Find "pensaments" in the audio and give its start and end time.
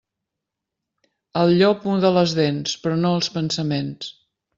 3.37-4.09